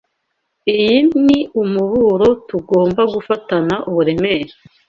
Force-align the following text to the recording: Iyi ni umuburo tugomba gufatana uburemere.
Iyi 0.73 0.97
ni 1.25 1.37
umuburo 1.61 2.27
tugomba 2.49 3.01
gufatana 3.13 3.75
uburemere. 3.89 4.51